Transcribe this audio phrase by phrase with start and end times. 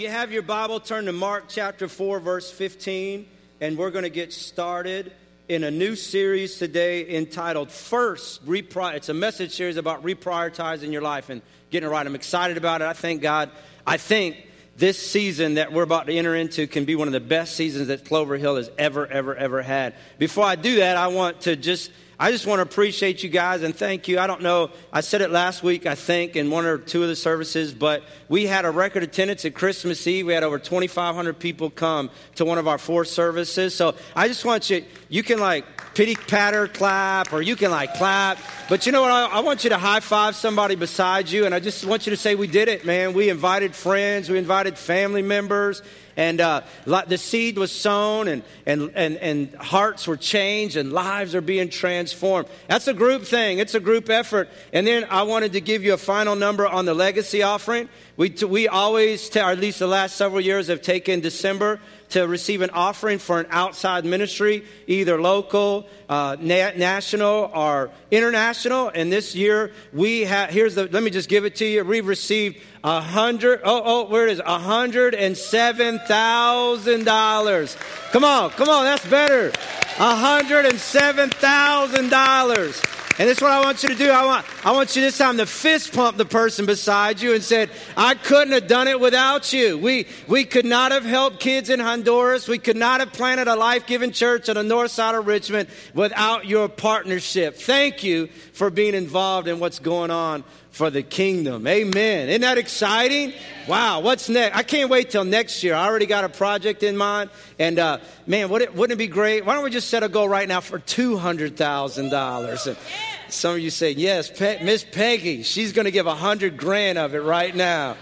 [0.00, 3.26] You have your Bible, turn to Mark chapter 4, verse 15,
[3.60, 5.12] and we're going to get started
[5.46, 11.02] in a new series today entitled First Repri- It's a message series about reprioritizing your
[11.02, 12.06] life and getting it right.
[12.06, 12.86] I'm excited about it.
[12.86, 13.50] I thank God.
[13.86, 14.38] I think
[14.74, 17.88] this season that we're about to enter into can be one of the best seasons
[17.88, 19.94] that Clover Hill has ever, ever, ever had.
[20.18, 21.90] Before I do that, I want to just
[22.22, 24.18] I just want to appreciate you guys and thank you.
[24.18, 27.08] I don't know, I said it last week, I think, in one or two of
[27.08, 30.26] the services, but we had a record attendance at Christmas Eve.
[30.26, 33.74] We had over 2,500 people come to one of our four services.
[33.74, 35.64] So I just want you, you can like
[35.94, 38.36] pity patter clap or you can like clap.
[38.68, 39.12] But you know what?
[39.12, 42.10] I, I want you to high five somebody beside you and I just want you
[42.10, 43.14] to say, We did it, man.
[43.14, 45.80] We invited friends, we invited family members
[46.20, 51.34] and uh, the seed was sown and, and, and, and hearts were changed and lives
[51.34, 52.46] are being transformed.
[52.68, 53.58] That's a group thing.
[53.58, 54.50] It's a group effort.
[54.74, 57.88] And then I wanted to give you a final number on the legacy offering.
[58.18, 62.62] We, we always, or at least the last several years, have taken December to receive
[62.62, 68.90] an offering for an outside ministry, either local, uh, na- national, or international.
[68.94, 71.84] And this year, we have, here's the, let me just give it to you.
[71.84, 77.76] We've received a hundred, oh, oh, where it is, a hundred and seven thousand dollars.
[78.12, 79.52] Come on, come on, that's better.
[79.98, 82.80] A hundred and seven thousand dollars.
[83.20, 84.10] And this is what I want you to do.
[84.10, 87.44] I want, I want you this time to fist pump the person beside you and
[87.44, 89.76] said, I couldn't have done it without you.
[89.76, 92.48] We, we could not have helped kids in Honduras.
[92.48, 96.46] We could not have planted a life-giving church on the north side of Richmond without
[96.46, 97.56] your partnership.
[97.56, 101.66] Thank you for being involved in what's going on for the kingdom.
[101.66, 102.28] Amen.
[102.28, 103.32] Isn't that exciting?
[103.68, 104.56] Wow, what's next?
[104.56, 105.74] I can't wait till next year.
[105.74, 107.30] I already got a project in mind.
[107.58, 109.44] And uh, man, wouldn't it, wouldn't it be great?
[109.44, 113.09] Why don't we just set a goal right now for $200,000?
[113.32, 116.98] Some of you say, yes, Pe- Miss Peggy, she's going to give a hundred grand
[116.98, 117.96] of it right now.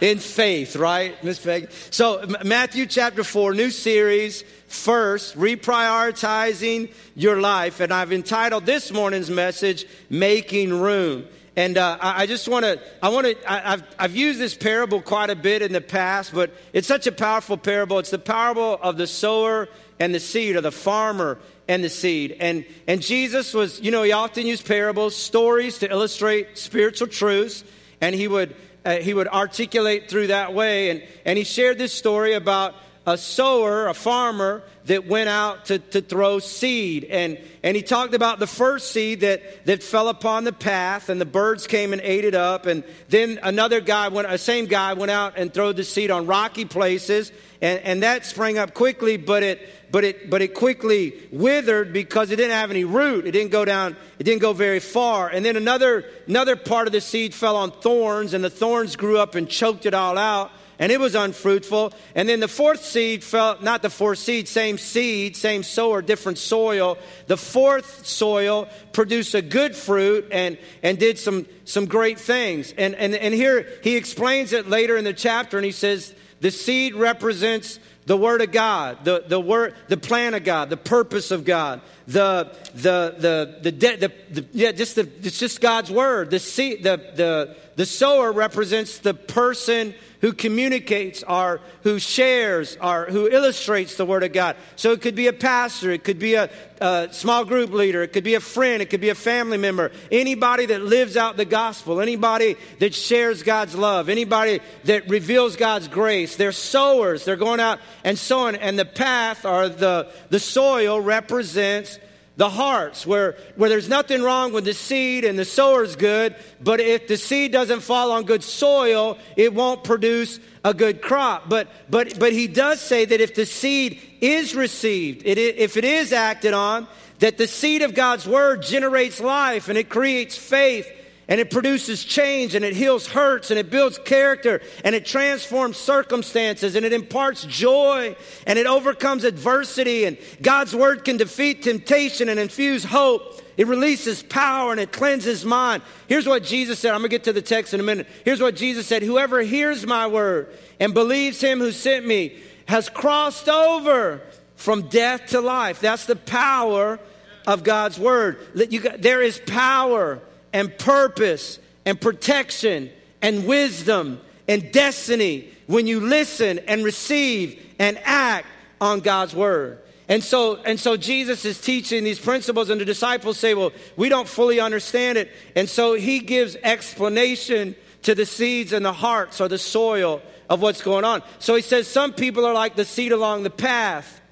[0.00, 1.68] In faith, right, Miss Peggy?
[1.90, 4.44] So, Matthew chapter 4, new series.
[4.68, 7.80] First, reprioritizing your life.
[7.80, 11.26] And I've entitled this morning's message, Making Room.
[11.56, 15.30] And uh, I just want to, I want to, I've, I've used this parable quite
[15.30, 17.98] a bit in the past, but it's such a powerful parable.
[17.98, 22.36] It's the parable of the sower and the seed, or the farmer and the seed.
[22.40, 27.64] And, and Jesus was, you know, he often used parables, stories to illustrate spiritual truths,
[28.00, 28.54] and he would,
[28.84, 30.90] uh, he would articulate through that way.
[30.90, 32.74] And, and he shared this story about
[33.06, 37.04] a sower, a farmer, that went out to, to throw seed.
[37.04, 41.20] And, and he talked about the first seed that, that fell upon the path, and
[41.20, 42.66] the birds came and ate it up.
[42.66, 46.26] And then another guy, went, a same guy, went out and threw the seed on
[46.26, 51.14] rocky places, and, and that sprang up quickly, but it, but it, but it quickly
[51.32, 53.26] withered because it didn't have any root.
[53.26, 55.28] It didn't go down, it didn't go very far.
[55.28, 59.18] And then another, another part of the seed fell on thorns, and the thorns grew
[59.18, 61.92] up and choked it all out and it was unfruitful.
[62.14, 66.38] And then the fourth seed fell, not the fourth seed, same seed, same sower, different
[66.38, 66.98] soil.
[67.26, 72.74] The fourth soil produced a good fruit and, and did some, some great things.
[72.76, 76.50] And, and, and here he explains it later in the chapter and he says, the
[76.50, 81.32] seed represents the word of God, the, the word, the plan of God, the purpose
[81.32, 85.90] of God, the, the, the, the, the, the, the yeah, just the, it's just God's
[85.90, 86.30] word.
[86.30, 89.92] The seed, the, the, the sower represents the person
[90.26, 94.56] who communicates or who shares or who illustrates the Word of God.
[94.74, 96.50] So it could be a pastor, it could be a,
[96.80, 99.92] a, small group leader, it could be a friend, it could be a family member,
[100.10, 105.86] anybody that lives out the gospel, anybody that shares God's love, anybody that reveals God's
[105.86, 106.34] grace.
[106.34, 112.00] They're sowers, they're going out and sowing, and the path or the, the soil represents
[112.36, 116.80] the hearts where, where there's nothing wrong with the seed and the sower's good, but
[116.80, 121.48] if the seed doesn't fall on good soil, it won't produce a good crop.
[121.48, 125.84] But, but, but he does say that if the seed is received, it, if it
[125.84, 126.86] is acted on,
[127.20, 130.90] that the seed of God's word generates life and it creates faith
[131.28, 135.76] and it produces change and it heals hurts and it builds character and it transforms
[135.76, 138.14] circumstances and it imparts joy
[138.46, 143.42] and it overcomes adversity and God's word can defeat temptation and infuse hope.
[143.56, 145.82] It releases power and it cleanses mind.
[146.08, 146.92] Here's what Jesus said.
[146.92, 148.06] I'm going to get to the text in a minute.
[148.24, 149.02] Here's what Jesus said.
[149.02, 154.20] Whoever hears my word and believes him who sent me has crossed over
[154.54, 155.80] from death to life.
[155.80, 157.00] That's the power
[157.46, 158.38] of God's word.
[158.54, 160.20] There is power
[160.56, 162.88] and purpose and protection
[163.20, 164.18] and wisdom
[164.48, 168.46] and destiny when you listen and receive and act
[168.80, 169.80] on God's word.
[170.08, 174.08] And so, and so Jesus is teaching these principles, and the disciples say, Well, we
[174.08, 175.30] don't fully understand it.
[175.54, 180.62] And so he gives explanation to the seeds and the hearts or the soil of
[180.62, 181.22] what's going on.
[181.38, 184.22] So he says some people are like the seed along the path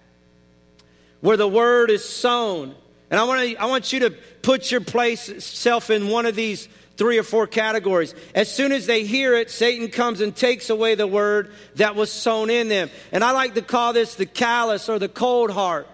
[1.21, 2.75] where the word is sown.
[3.11, 6.37] And I want, to, I want you to put your place self in one of
[6.37, 8.15] these three or four categories.
[8.35, 12.13] As soon as they hear it, Satan comes and takes away the word that was
[12.13, 12.91] sown in them.
[13.11, 15.89] And I like to call this the callous or the cold heart.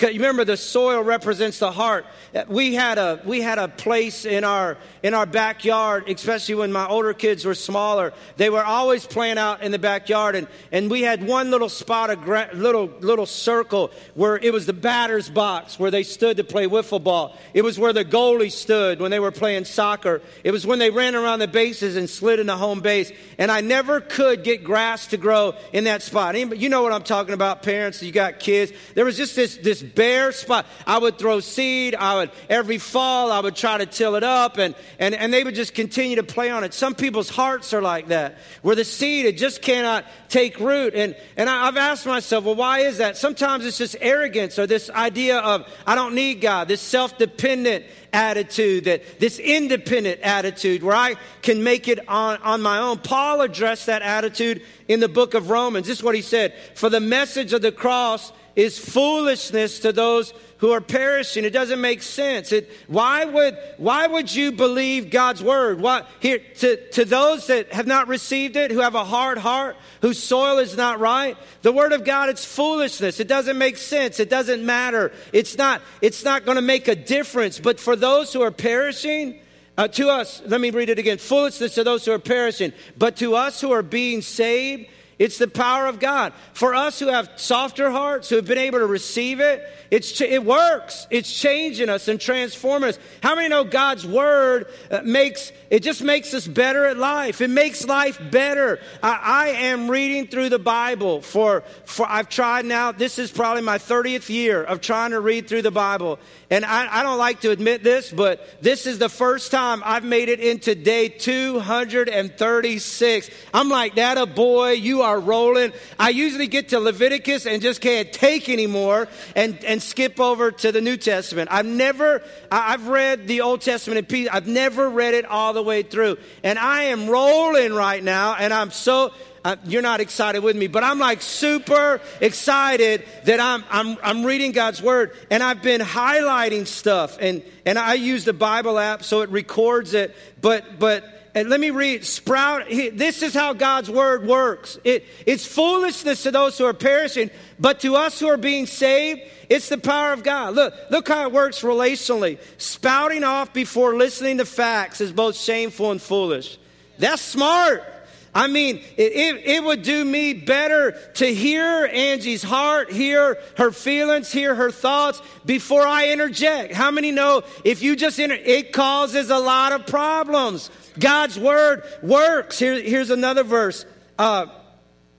[0.00, 2.04] You remember, the soil represents the heart.
[2.34, 6.72] Uh, we had a we had a place in our in our backyard, especially when
[6.72, 8.12] my older kids were smaller.
[8.36, 12.10] They were always playing out in the backyard, and, and we had one little spot,
[12.10, 16.44] a gra- little little circle where it was the batter's box where they stood to
[16.44, 17.36] play wiffle ball.
[17.54, 20.22] It was where the goalie stood when they were playing soccer.
[20.42, 23.12] It was when they ran around the bases and slid into home base.
[23.38, 26.36] And I never could get grass to grow in that spot.
[26.36, 28.02] You know what I'm talking about, parents.
[28.02, 28.72] You got kids.
[28.96, 30.66] There was just this this bare spot.
[30.86, 31.94] I would throw seed.
[31.94, 35.44] I would, every fall, I would try to till it up and, and, and they
[35.44, 36.74] would just continue to play on it.
[36.74, 40.94] Some people's hearts are like that, where the seed, it just cannot take root.
[40.94, 43.16] And, and I, I've asked myself, well, why is that?
[43.16, 47.84] Sometimes it's just arrogance or this idea of, I don't need God, this self dependent
[48.12, 52.98] attitude, that this independent attitude where I can make it on, on my own.
[52.98, 55.86] Paul addressed that attitude in the book of Romans.
[55.86, 56.54] This is what he said.
[56.74, 61.44] For the message of the cross is foolishness to those who are perishing.
[61.44, 62.52] It doesn't make sense.
[62.52, 65.80] It, why, would, why would you believe God's word?
[65.80, 69.76] Why, here, to, to those that have not received it, who have a hard heart,
[70.00, 73.20] whose soil is not right, the word of God, it's foolishness.
[73.20, 74.20] It doesn't make sense.
[74.20, 75.12] It doesn't matter.
[75.32, 77.58] It's not, it's not going to make a difference.
[77.58, 79.40] But for those who are perishing,
[79.76, 81.18] uh, to us, let me read it again.
[81.18, 84.88] Foolishness to those who are perishing, but to us who are being saved,
[85.18, 86.32] it's the power of God.
[86.52, 90.44] For us who have softer hearts, who have been able to receive it, it's, it
[90.44, 91.06] works.
[91.10, 92.98] It's changing us and transforming us.
[93.22, 97.40] How many know God's word uh, makes, it just makes us better at life?
[97.40, 98.80] It makes life better.
[99.02, 103.62] I, I am reading through the Bible for, for, I've tried now, this is probably
[103.62, 106.18] my 30th year of trying to read through the Bible.
[106.50, 110.04] And I, I don't like to admit this, but this is the first time I've
[110.04, 113.30] made it into day 236.
[113.52, 115.72] I'm like, that a boy, you are rolling.
[115.98, 120.72] I usually get to Leviticus and just can't take anymore and, and skip over to
[120.72, 121.50] the New Testament.
[121.52, 124.28] I've never, I've read the Old Testament in peace.
[124.32, 126.18] I've never read it all the way through.
[126.42, 129.12] And I am rolling right now and I'm so,
[129.44, 134.24] uh, you're not excited with me, but I'm like super excited that I'm, I'm, I'm
[134.24, 139.04] reading God's Word and I've been highlighting stuff and, and I use the Bible app
[139.04, 140.16] so it records it.
[140.40, 141.04] But, but,
[141.34, 144.78] and let me read sprout this is how god's word works.
[144.84, 149.22] It, it's foolishness to those who are perishing but to us who are being saved
[149.48, 150.54] it's the power of god.
[150.54, 152.38] Look look how it works relationally.
[152.58, 156.58] Spouting off before listening to facts is both shameful and foolish.
[156.98, 157.93] That's smart
[158.34, 163.70] I mean, it, it, it, would do me better to hear Angie's heart, hear her
[163.70, 166.74] feelings, hear her thoughts before I interject.
[166.74, 170.68] How many know if you just inter- it causes a lot of problems?
[170.98, 172.58] God's word works.
[172.58, 173.86] Here, here's another verse.
[174.18, 174.46] Uh,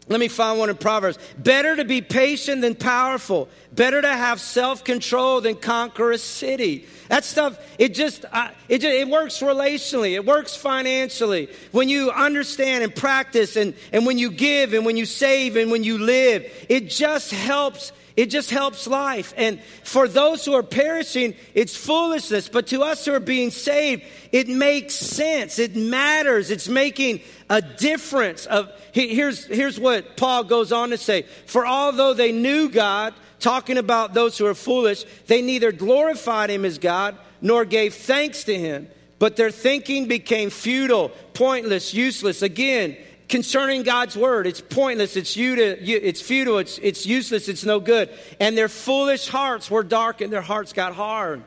[0.07, 1.17] let me find one in Proverbs.
[1.37, 3.49] Better to be patient than powerful.
[3.71, 6.85] Better to have self control than conquer a city.
[7.09, 10.13] That stuff, it just, uh, it just, it works relationally.
[10.13, 11.49] It works financially.
[11.71, 15.71] When you understand and practice and, and when you give and when you save and
[15.71, 19.33] when you live, it just helps it just helps life.
[19.35, 22.47] And for those who are perishing, it's foolishness.
[22.47, 25.59] But to us who are being saved, it makes sense.
[25.59, 26.50] It matters.
[26.50, 28.45] It's making a difference.
[28.45, 31.23] Of here's here's what Paul goes on to say.
[31.45, 36.65] For although they knew God, talking about those who are foolish, they neither glorified him
[36.65, 38.87] as God nor gave thanks to him.
[39.19, 42.41] But their thinking became futile, pointless, useless.
[42.41, 42.97] Again,
[43.29, 44.47] concerning God's word.
[44.47, 45.15] It's pointless.
[45.15, 46.57] It's, it's futile.
[46.57, 47.47] It's, it's useless.
[47.47, 48.09] It's no good.
[48.39, 51.43] And their foolish hearts were dark and their hearts got hard.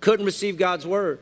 [0.00, 1.20] Couldn't receive God's word.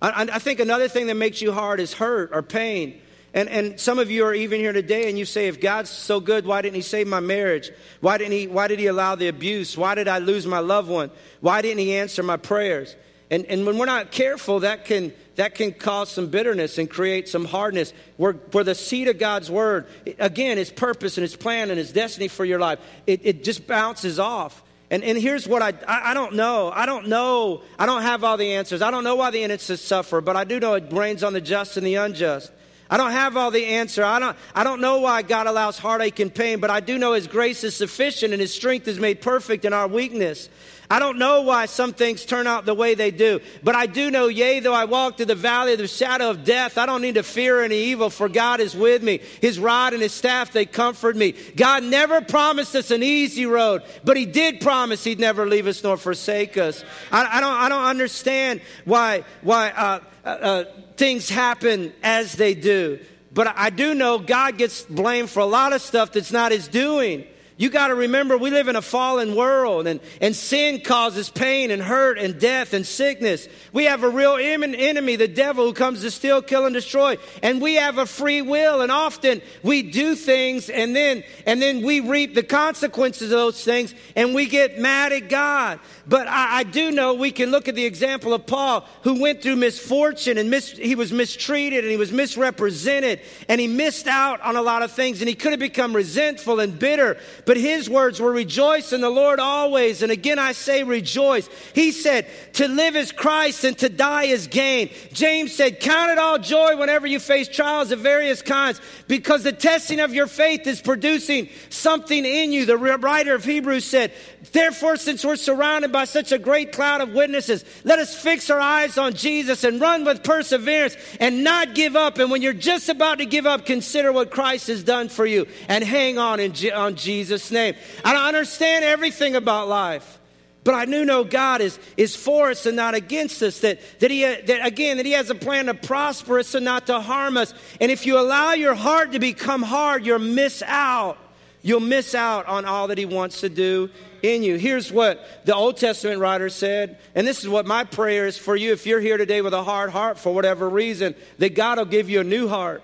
[0.00, 3.00] I, I think another thing that makes you hard is hurt or pain.
[3.34, 6.18] And, and some of you are even here today and you say, if God's so
[6.18, 7.70] good, why didn't He save my marriage?
[8.00, 9.76] Why, didn't he, why did He allow the abuse?
[9.76, 11.10] Why did I lose my loved one?
[11.40, 12.96] Why didn't He answer my prayers?
[13.30, 17.28] And, and when we're not careful, that can, that can cause some bitterness and create
[17.28, 17.92] some hardness.
[18.16, 19.86] Where, where the seed of God's word,
[20.18, 23.66] again, His purpose and His plan and His destiny for your life, it, it just
[23.66, 24.62] bounces off.
[24.90, 26.72] And, and here's what I, I, I don't know.
[26.74, 27.60] I don't know.
[27.78, 28.80] I don't have all the answers.
[28.80, 31.42] I don't know why the innocent suffer, but I do know it rains on the
[31.42, 32.50] just and the unjust.
[32.90, 34.02] I don't have all the answer.
[34.02, 37.12] I don't, I don't know why God allows heartache and pain, but I do know
[37.12, 40.48] His grace is sufficient and His strength is made perfect in our weakness.
[40.90, 44.10] I don't know why some things turn out the way they do, but I do
[44.10, 47.02] know, yea, though I walk through the valley of the shadow of death, I don't
[47.02, 49.20] need to fear any evil, for God is with me.
[49.42, 51.32] His rod and his staff, they comfort me.
[51.56, 55.84] God never promised us an easy road, but he did promise he'd never leave us
[55.84, 56.82] nor forsake us.
[57.12, 60.64] I, I don't, I don't understand why, why, uh, uh, uh,
[60.98, 62.98] things happen as they do.
[63.32, 66.68] But I do know God gets blamed for a lot of stuff that's not his
[66.68, 67.24] doing.
[67.58, 71.72] You got to remember, we live in a fallen world, and, and sin causes pain
[71.72, 73.48] and hurt and death and sickness.
[73.72, 77.18] We have a real enemy, the devil, who comes to steal, kill, and destroy.
[77.42, 81.82] And we have a free will, and often we do things, and then and then
[81.82, 85.80] we reap the consequences of those things, and we get mad at God.
[86.06, 89.42] But I, I do know we can look at the example of Paul, who went
[89.42, 94.40] through misfortune, and mis, he was mistreated, and he was misrepresented, and he missed out
[94.42, 97.18] on a lot of things, and he could have become resentful and bitter.
[97.48, 100.02] But his words were rejoice in the Lord always.
[100.02, 101.48] And again, I say rejoice.
[101.74, 104.90] He said, to live is Christ and to die is gain.
[105.14, 109.52] James said, count it all joy whenever you face trials of various kinds because the
[109.52, 112.66] testing of your faith is producing something in you.
[112.66, 114.12] The writer of Hebrews said,
[114.52, 118.60] Therefore, since we're surrounded by such a great cloud of witnesses, let us fix our
[118.60, 122.18] eyes on Jesus and run with perseverance and not give up.
[122.18, 125.46] And when you're just about to give up, consider what Christ has done for you
[125.68, 127.74] and hang on in on Jesus' name.
[128.04, 130.18] I don't understand everything about life.
[130.64, 133.60] But I do know God is, is for us and not against us.
[133.60, 136.88] That, that He, that again, that He has a plan to prosper us and not
[136.88, 137.54] to harm us.
[137.80, 141.16] And if you allow your heart to become hard, you'll miss out.
[141.62, 143.88] You'll miss out on all that He wants to do
[144.22, 144.56] in you.
[144.56, 148.56] Here's what the Old Testament writer said, and this is what my prayer is for
[148.56, 151.84] you if you're here today with a hard heart for whatever reason, that God will
[151.84, 152.82] give you a new heart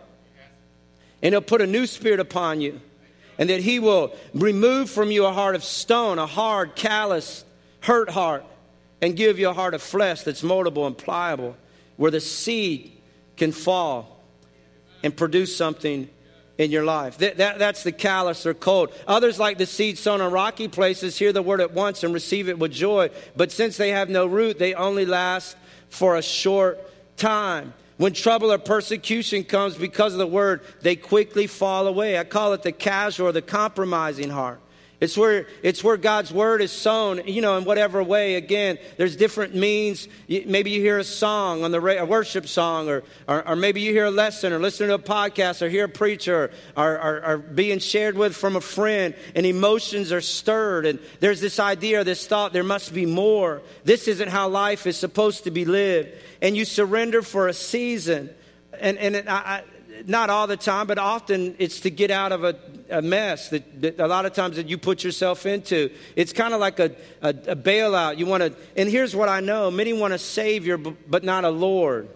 [1.22, 2.80] and He'll put a new spirit upon you,
[3.38, 7.44] and that He will remove from you a heart of stone, a hard, callous,
[7.80, 8.44] hurt heart,
[9.00, 11.56] and give you a heart of flesh that's moldable and pliable,
[11.96, 12.92] where the seed
[13.36, 14.20] can fall
[15.02, 16.08] and produce something
[16.56, 17.18] in your life.
[17.18, 18.92] That, that, that's the callous or cold.
[19.06, 22.48] Others, like the seed sown on rocky places, hear the word at once and receive
[22.48, 23.10] it with joy.
[23.36, 25.56] But since they have no root, they only last
[25.88, 26.78] for a short
[27.16, 27.74] time.
[27.96, 32.18] When trouble or persecution comes because of the word, they quickly fall away.
[32.18, 34.60] I call it the casual or the compromising heart.
[35.00, 38.36] It's where, it's where God's word is sown, you know, in whatever way.
[38.36, 40.08] Again, there's different means.
[40.28, 43.92] Maybe you hear a song on the a worship song, or, or, or maybe you
[43.92, 47.38] hear a lesson, or listen to a podcast, or hear a preacher, or, or, or
[47.38, 50.86] being shared with from a friend, and emotions are stirred.
[50.86, 53.62] And there's this idea, this thought, there must be more.
[53.84, 56.10] This isn't how life is supposed to be lived.
[56.40, 58.30] And you surrender for a season.
[58.78, 59.64] And, and I,
[60.06, 62.56] not all the time, but often it's to get out of a,
[62.90, 65.90] a mess that, that, a lot of times that you put yourself into.
[66.16, 68.18] It's kind of like a, a, a bailout.
[68.18, 71.50] You want to, and here's what I know many want a Savior, but, not a
[71.50, 72.08] Lord.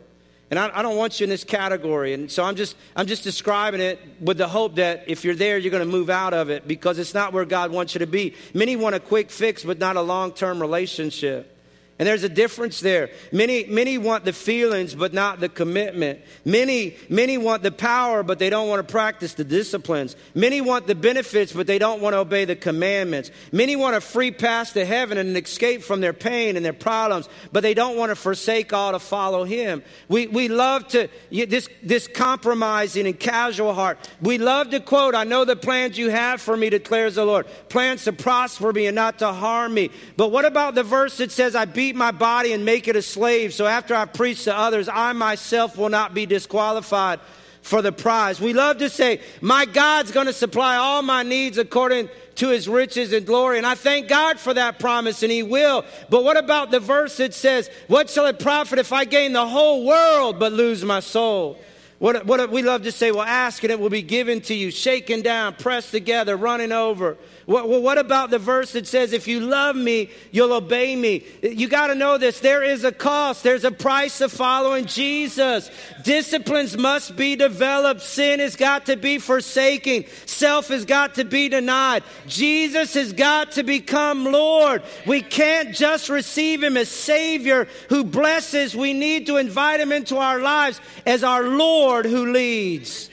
[0.50, 2.14] And I, I, don't want you in this category.
[2.14, 5.58] And so I'm just, I'm just describing it with the hope that if you're there,
[5.58, 8.06] you're going to move out of it because it's not where God wants you to
[8.06, 8.34] be.
[8.54, 11.57] Many want a quick fix, but not a long term relationship.
[11.98, 13.10] And there's a difference there.
[13.32, 16.20] Many, many want the feelings, but not the commitment.
[16.44, 20.14] Many, many want the power, but they don't want to practice the disciplines.
[20.32, 23.32] Many want the benefits, but they don't want to obey the commandments.
[23.50, 26.72] Many want a free pass to heaven and an escape from their pain and their
[26.72, 29.82] problems, but they don't want to forsake all to follow Him.
[30.08, 34.08] We, we love to, this, this compromising and casual heart.
[34.22, 37.46] We love to quote, I know the plans you have for me, declares the Lord.
[37.68, 39.90] Plans to prosper me and not to harm me.
[40.16, 42.96] But what about the verse that says, I beat beat my body and make it
[42.96, 47.18] a slave, so after I preach to others, I myself will not be disqualified
[47.62, 48.38] for the prize.
[48.38, 52.68] We love to say, My God's going to supply all my needs according to his
[52.68, 53.56] riches and glory.
[53.56, 55.86] And I thank God for that promise, and he will.
[56.10, 59.46] But what about the verse that says, What shall it profit if I gain the
[59.46, 61.58] whole world but lose my soul?
[62.00, 64.70] What, what we love to say, well, ask and it will be given to you,
[64.70, 67.16] shaken down, pressed together, running over.
[67.48, 71.24] What, what about the verse that says, if you love me, you'll obey me?
[71.40, 72.40] You got to know this.
[72.40, 73.42] There is a cost.
[73.42, 75.70] There's a price of following Jesus.
[76.04, 78.02] Disciplines must be developed.
[78.02, 80.04] Sin has got to be forsaken.
[80.26, 82.02] Self has got to be denied.
[82.26, 84.82] Jesus has got to become Lord.
[85.06, 88.76] We can't just receive him as Savior who blesses.
[88.76, 93.08] We need to invite him into our lives as our Lord who leads.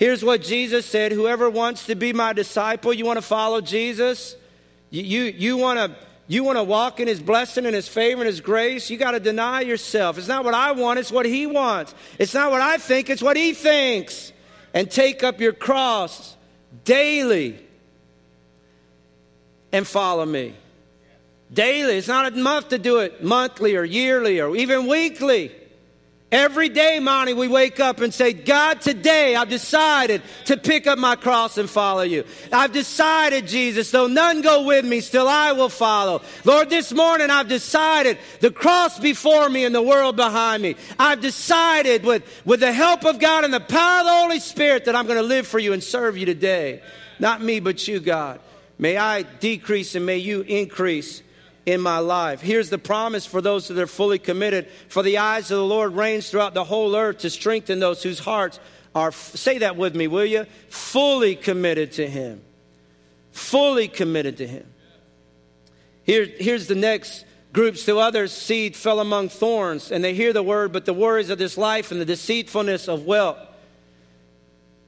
[0.00, 4.34] Here's what Jesus said Whoever wants to be my disciple, you want to follow Jesus?
[4.88, 5.94] You, you, you want to
[6.26, 8.88] You want to walk in His blessing and His favor and His grace?
[8.88, 10.16] You got to deny yourself.
[10.16, 11.94] It's not what I want, it's what He wants.
[12.18, 14.32] It's not what I think, it's what He thinks.
[14.72, 16.34] And take up your cross
[16.86, 17.58] daily
[19.70, 20.54] and follow me.
[21.52, 21.98] Daily.
[21.98, 25.52] It's not enough to do it monthly or yearly or even weekly.
[26.32, 30.96] Every day, Monty, we wake up and say, God, today I've decided to pick up
[30.96, 32.24] my cross and follow you.
[32.52, 36.22] I've decided, Jesus, though none go with me, still I will follow.
[36.44, 40.76] Lord, this morning I've decided the cross before me and the world behind me.
[41.00, 44.84] I've decided with, with the help of God and the power of the Holy Spirit
[44.84, 46.80] that I'm going to live for you and serve you today.
[47.18, 48.38] Not me, but you, God.
[48.78, 51.24] May I decrease and may you increase
[51.66, 52.40] in my life.
[52.40, 54.68] Here's the promise for those that are fully committed.
[54.88, 58.18] For the eyes of the Lord reigns throughout the whole earth to strengthen those whose
[58.18, 58.58] hearts
[58.94, 60.46] are, say that with me, will you?
[60.68, 62.40] Fully committed to Him.
[63.32, 64.66] Fully committed to Him.
[66.02, 67.76] Here, here's the next group.
[67.76, 71.38] Still others, seed fell among thorns, and they hear the word, but the worries of
[71.38, 73.38] this life and the deceitfulness of wealth.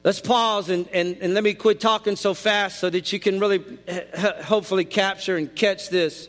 [0.03, 3.39] Let's pause and, and, and let me quit talking so fast so that you can
[3.39, 3.63] really
[4.43, 6.27] hopefully capture and catch this.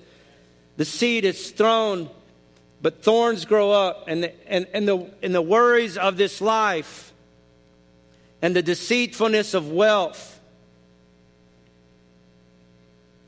[0.76, 2.10] The seed is thrown,
[2.82, 7.12] but thorns grow up, and the, and, and, the, and the worries of this life
[8.42, 10.40] and the deceitfulness of wealth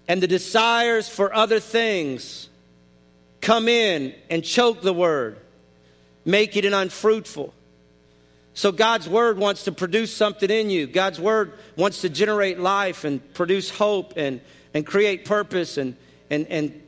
[0.09, 2.49] and the desires for other things
[3.41, 5.39] come in and choke the word,
[6.25, 7.55] make it an unfruitful.
[8.55, 10.87] So God's word wants to produce something in you.
[10.87, 14.41] God's word wants to generate life and produce hope and,
[14.73, 15.97] and create purpose and,
[16.31, 16.83] and, and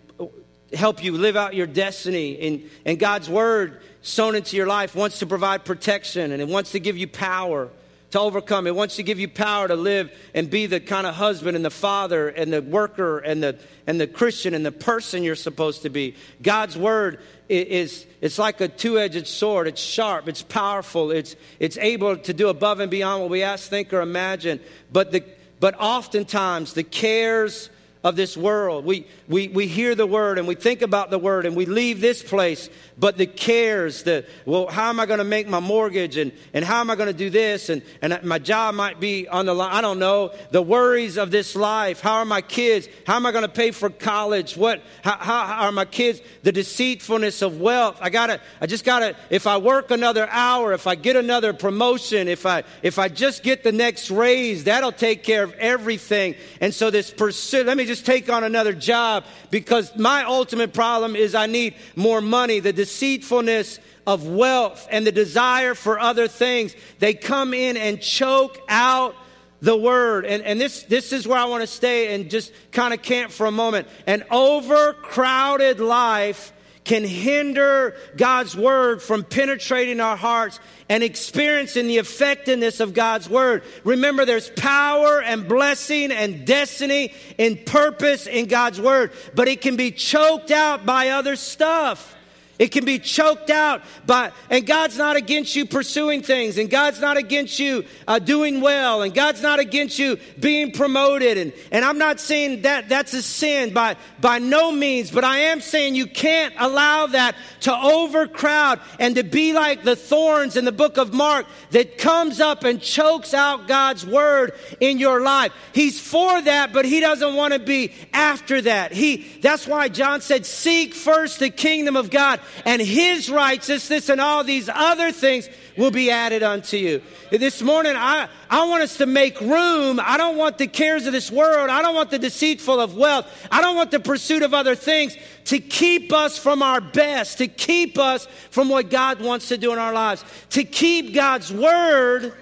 [0.72, 2.38] help you live out your destiny.
[2.40, 6.72] And, and God's word sown into your life wants to provide protection and it wants
[6.72, 7.68] to give you power
[8.10, 8.66] to overcome.
[8.66, 11.64] It wants to give you power to live and be the kind of husband and
[11.64, 15.82] the father and the worker and the, and the Christian and the person you're supposed
[15.82, 16.14] to be.
[16.42, 19.66] God's word is, it's like a two-edged sword.
[19.66, 20.26] It's sharp.
[20.26, 21.10] It's powerful.
[21.10, 24.60] It's, it's able to do above and beyond what we ask, think, or imagine.
[24.90, 25.22] But, the,
[25.60, 27.68] but oftentimes the cares
[28.08, 28.86] of this world.
[28.86, 32.00] We, we, we hear the word and we think about the word and we leave
[32.00, 36.16] this place, but the cares, the, well, how am I going to make my mortgage
[36.16, 37.68] and, and how am I going to do this?
[37.68, 39.72] And, and my job might be on the line.
[39.72, 40.32] I don't know.
[40.52, 42.00] The worries of this life.
[42.00, 42.88] How are my kids?
[43.06, 44.56] How am I going to pay for college?
[44.56, 46.23] What, how, how are my kids?
[46.44, 47.99] The deceitfulness of wealth.
[48.00, 52.26] I gotta, I just gotta, if I work another hour, if I get another promotion,
[52.26, 56.36] if I, if I just get the next raise, that'll take care of everything.
[56.62, 61.17] And so this pursuit, let me just take on another job because my ultimate problem
[61.17, 62.61] is I need more money.
[62.61, 68.58] The deceitfulness of wealth and the desire for other things, they come in and choke
[68.69, 69.17] out
[69.61, 70.25] the word.
[70.25, 73.32] And, and this, this is where I want to stay and just kind of camp
[73.32, 73.89] for a moment.
[74.06, 76.52] An overcrowded life
[76.88, 83.62] can hinder God's word from penetrating our hearts and experiencing the effectiveness of God's word.
[83.84, 89.76] Remember, there's power and blessing and destiny and purpose in God's word, but it can
[89.76, 92.16] be choked out by other stuff.
[92.58, 97.00] It can be choked out by, and God's not against you pursuing things, and God's
[97.00, 101.38] not against you uh, doing well, and God's not against you being promoted.
[101.38, 105.38] And, and I'm not saying that that's a sin by, by no means, but I
[105.38, 110.64] am saying you can't allow that to overcrowd and to be like the thorns in
[110.64, 115.52] the book of Mark that comes up and chokes out God's word in your life.
[115.73, 118.90] He's for that, but he doesn't want to be after that.
[118.90, 124.21] He, that's why John said, seek first the kingdom of God and his righteousness and
[124.21, 127.00] all these other things will be added unto you.
[127.30, 130.00] This morning, I, I want us to make room.
[130.02, 131.71] I don't want the cares of this world.
[131.71, 133.26] I don't want the deceitful of wealth.
[133.50, 137.47] I don't want the pursuit of other things to keep us from our best, to
[137.47, 142.34] keep us from what God wants to do in our lives, to keep God's word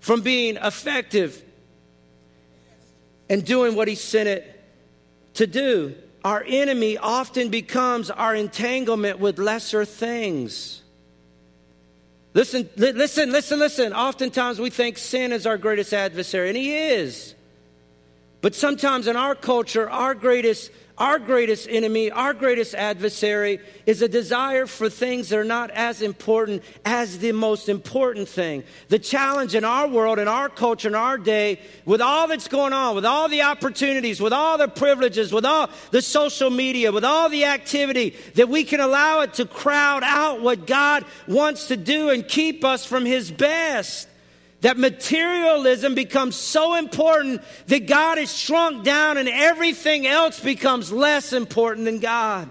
[0.00, 1.42] from being effective
[3.28, 4.64] and doing what he sent it
[5.34, 5.94] to do
[6.26, 10.82] our enemy often becomes our entanglement with lesser things.
[12.34, 13.92] Listen, li- listen, listen, listen.
[13.92, 17.35] Oftentimes we think sin is our greatest adversary, and he is.
[18.46, 24.08] But sometimes in our culture, our greatest our greatest enemy, our greatest adversary is a
[24.08, 28.62] desire for things that are not as important as the most important thing.
[28.88, 32.72] The challenge in our world, in our culture, in our day, with all that's going
[32.72, 37.04] on, with all the opportunities, with all the privileges, with all the social media, with
[37.04, 41.76] all the activity, that we can allow it to crowd out what God wants to
[41.76, 44.08] do and keep us from His best.
[44.62, 51.32] That materialism becomes so important that God is shrunk down and everything else becomes less
[51.32, 52.48] important than God.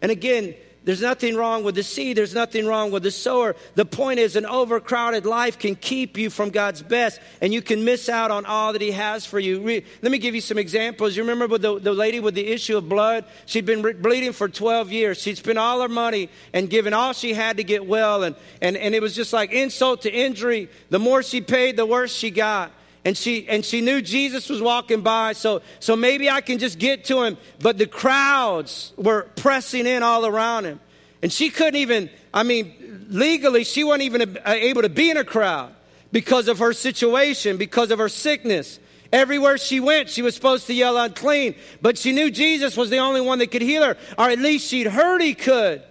[0.00, 2.16] And again, there's nothing wrong with the seed.
[2.16, 3.54] There's nothing wrong with the sower.
[3.76, 7.84] The point is, an overcrowded life can keep you from God's best, and you can
[7.84, 9.60] miss out on all that He has for you.
[9.60, 11.16] Re- Let me give you some examples.
[11.16, 13.24] You remember the, the lady with the issue of blood?
[13.46, 15.22] She'd been re- bleeding for 12 years.
[15.22, 18.76] She'd spent all her money and given all she had to get well, and, and,
[18.76, 20.68] and it was just like insult to injury.
[20.90, 22.72] The more she paid, the worse she got
[23.04, 26.78] and she and she knew Jesus was walking by so so maybe I can just
[26.78, 27.36] get to him.
[27.60, 30.80] But the crowds were pressing in all around him.
[31.22, 35.16] And she couldn't even I mean legally she wasn't even uh, able to be in
[35.16, 35.74] a crowd
[36.12, 38.78] because of her situation because of her sickness.
[39.12, 41.56] Everywhere she went she was supposed to yell unclean.
[41.80, 44.68] But she knew Jesus was the only one that could heal her or at least
[44.68, 45.82] she'd heard he could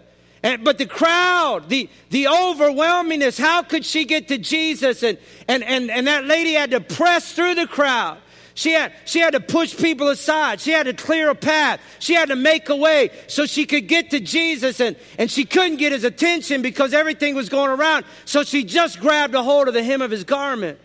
[0.44, 5.04] and, but the crowd, the, the overwhelmingness, how could she get to Jesus?
[5.04, 8.18] And, and, and, and that lady had to press through the crowd.
[8.54, 10.60] She had, she had to push people aside.
[10.60, 11.80] She had to clear a path.
[12.00, 14.80] She had to make a way so she could get to Jesus.
[14.80, 18.06] And, and she couldn't get his attention because everything was going around.
[18.26, 20.80] So she just grabbed a hold of the hem of his garment.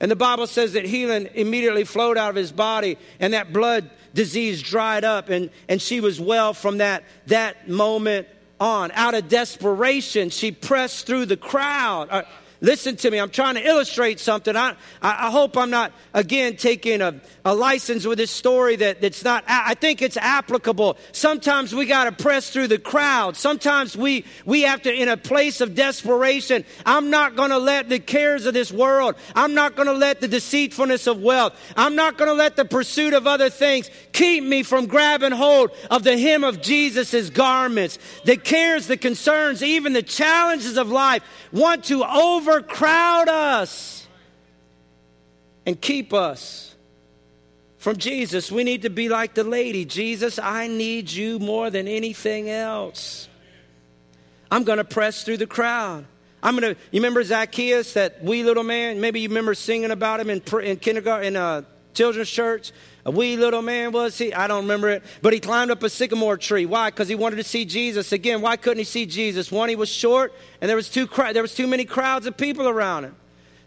[0.00, 3.90] And the Bible says that healing immediately flowed out of his body and that blood
[4.14, 8.26] disease dried up and, and she was well from that, that moment
[8.60, 8.92] on.
[8.92, 12.08] Out of desperation, she pressed through the crowd.
[12.10, 12.22] Uh,
[12.60, 14.54] listen to me, I'm trying to illustrate something.
[14.56, 19.24] I, I, hope I'm not, again, taking a, a license with this story that, that's
[19.24, 20.98] not, I think it's applicable.
[21.12, 23.36] Sometimes we got to press through the crowd.
[23.36, 27.88] Sometimes we, we have to, in a place of desperation, I'm not going to let
[27.88, 31.96] the cares of this world, I'm not going to let the deceitfulness of wealth, I'm
[31.96, 33.90] not going to let the pursuit of other things
[34.20, 37.98] keep me from grabbing hold of the hem of Jesus' garments.
[38.24, 44.06] The cares, the concerns, even the challenges of life want to overcrowd us
[45.64, 46.74] and keep us
[47.78, 48.52] from Jesus.
[48.52, 53.26] We need to be like the lady Jesus, I need you more than anything else.
[54.50, 56.04] I'm going to press through the crowd.
[56.42, 59.00] I'm to, you remember Zacchaeus, that wee little man?
[59.00, 61.62] Maybe you remember singing about him in, in kindergarten, in uh,
[61.94, 62.72] children's church.
[63.04, 64.34] A wee little man was he?
[64.34, 65.02] I don't remember it.
[65.22, 66.66] But he climbed up a sycamore tree.
[66.66, 66.90] Why?
[66.90, 68.12] Because he wanted to see Jesus.
[68.12, 69.50] Again, why couldn't he see Jesus?
[69.50, 72.68] One, he was short, and there was too, there was too many crowds of people
[72.68, 73.16] around him.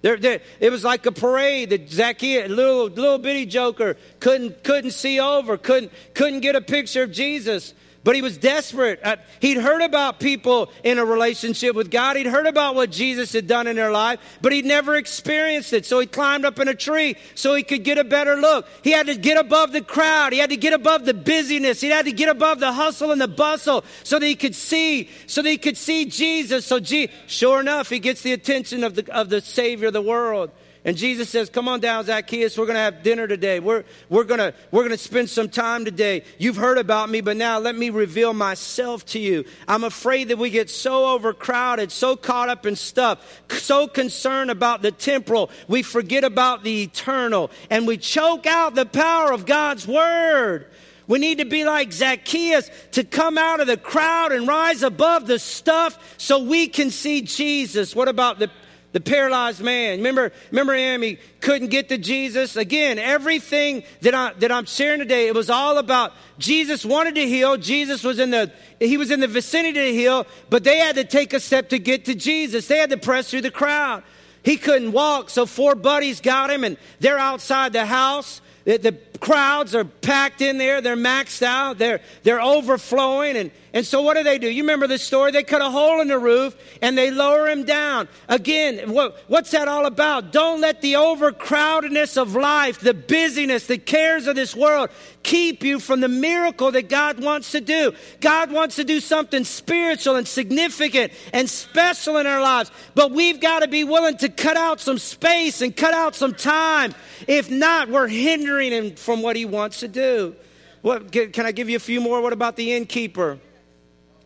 [0.04, 4.92] There, there, it was like a parade that Zacchaeus, little little bitty joker, couldn't couldn't
[4.92, 7.74] see over, couldn't couldn't get a picture of Jesus.
[8.04, 9.00] But he was desperate.
[9.02, 12.18] Uh, he'd heard about people in a relationship with God.
[12.18, 15.86] He'd heard about what Jesus had done in their life, but he'd never experienced it.
[15.86, 18.68] So he climbed up in a tree so he could get a better look.
[18.84, 20.34] He had to get above the crowd.
[20.34, 21.80] He had to get above the busyness.
[21.80, 25.10] He had to get above the hustle and the bustle so that he could see,
[25.26, 26.66] so that he could see Jesus.
[26.66, 30.02] So, gee, sure enough, he gets the attention of the, of the Savior of the
[30.02, 30.52] world.
[30.86, 32.58] And Jesus says, Come on down, Zacchaeus.
[32.58, 33.62] We're going to have dinner today.
[33.62, 36.24] We're, we're going to we're gonna spend some time today.
[36.38, 39.46] You've heard about me, but now let me reveal myself to you.
[39.68, 44.82] I'm afraid that we get so overcrowded, so caught up in stuff, so concerned about
[44.82, 49.88] the temporal, we forget about the eternal, and we choke out the power of God's
[49.88, 50.68] word.
[51.08, 55.28] We need to be like Zacchaeus to come out of the crowd and rise above
[55.28, 57.96] the stuff so we can see Jesus.
[57.96, 58.50] What about the
[58.94, 59.98] the paralyzed man.
[59.98, 61.02] Remember, remember him?
[61.02, 62.56] He couldn't get to Jesus.
[62.56, 67.28] Again, everything that, I, that I'm sharing today, it was all about Jesus wanted to
[67.28, 67.58] heal.
[67.58, 71.04] Jesus was in the, he was in the vicinity to heal, but they had to
[71.04, 72.68] take a step to get to Jesus.
[72.68, 74.04] They had to press through the crowd.
[74.44, 78.42] He couldn't walk, so four buddies got him, and they're outside the house.
[78.66, 78.92] The, the
[79.24, 80.82] crowds are packed in there.
[80.82, 81.78] They're maxed out.
[81.78, 83.38] They're, they're overflowing.
[83.38, 84.50] And, and so what do they do?
[84.50, 85.32] You remember the story?
[85.32, 88.10] They cut a hole in the roof and they lower him down.
[88.28, 90.34] Again, what, what's that all about?
[90.34, 94.90] Don't let the overcrowdedness of life, the busyness, the cares of this world
[95.24, 97.94] keep you from the miracle that God wants to do.
[98.20, 102.72] God wants to do something spiritual and significant and special in our lives.
[102.94, 106.34] But we've got to be willing to cut out some space and cut out some
[106.34, 106.94] time.
[107.26, 110.36] If not, we're hindering him what he wants to do.
[110.82, 112.22] What, can I give you a few more?
[112.22, 113.40] What about the innkeeper?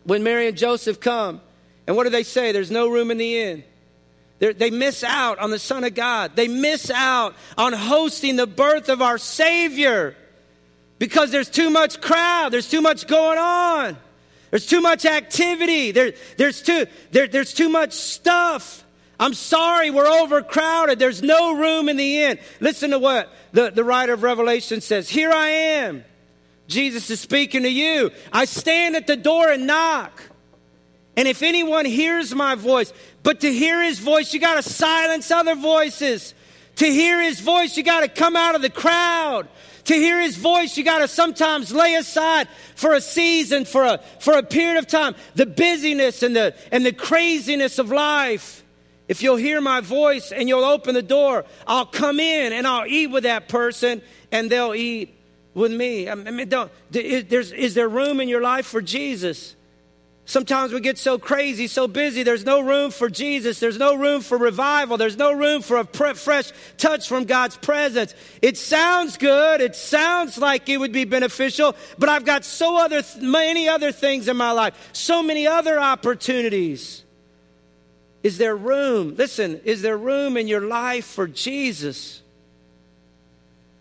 [0.08, 1.42] when Mary and Joseph come.
[1.86, 2.52] And what do they say?
[2.52, 3.62] There's no room in the inn.
[4.38, 6.34] They're, they miss out on the Son of God.
[6.34, 10.16] They miss out on hosting the birth of our Savior
[10.98, 13.98] because there's too much crowd, there's too much going on,
[14.50, 18.82] there's too much activity, there, there's, too, there, there's too much stuff.
[19.20, 20.98] I'm sorry, we're overcrowded.
[20.98, 22.38] There's no room in the inn.
[22.60, 26.04] Listen to what the, the writer of Revelation says Here I am.
[26.68, 28.10] Jesus is speaking to you.
[28.32, 30.22] I stand at the door and knock.
[31.16, 32.92] And if anyone hears my voice,
[33.24, 36.34] but to hear his voice, you got to silence other voices.
[36.76, 39.48] To hear his voice, you got to come out of the crowd.
[39.86, 44.00] To hear his voice, you got to sometimes lay aside for a season, for a,
[44.20, 48.57] for a period of time, the busyness and the, and the craziness of life.
[49.08, 52.86] If you'll hear my voice and you'll open the door, I'll come in and I'll
[52.86, 55.14] eat with that person and they'll eat
[55.54, 56.08] with me.
[56.08, 59.56] I mean, don't, is, is there room in your life for Jesus?
[60.28, 63.60] Sometimes we get so crazy, so busy, there's no room for Jesus.
[63.60, 64.98] There's no room for revival.
[64.98, 68.14] There's no room for a pre- fresh touch from God's presence.
[68.42, 69.62] It sounds good.
[69.62, 74.28] It sounds like it would be beneficial, but I've got so other, many other things
[74.28, 77.04] in my life, so many other opportunities.
[78.22, 79.14] Is there room?
[79.16, 82.20] Listen, is there room in your life for Jesus?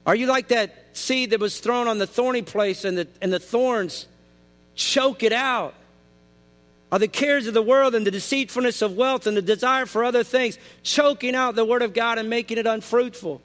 [0.06, 3.34] Are you like that seed that was thrown on the thorny place and the, and
[3.34, 4.08] the thorns
[4.76, 5.74] choke it out?
[6.92, 10.06] Are the cares of the world and the deceitfulness of wealth and the desire for
[10.06, 13.42] other things choking out the word of God and making it unfruitful?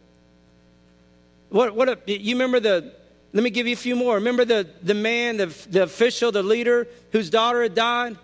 [1.49, 2.95] What, what a, you remember the,
[3.33, 4.15] let me give you a few more.
[4.15, 8.17] Remember the, the man, the, the official, the leader whose daughter had died?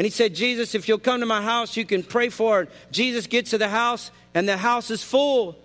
[0.00, 2.70] And he said, Jesus, if you'll come to my house, you can pray for it.
[2.90, 5.58] Jesus gets to the house, and the house is full,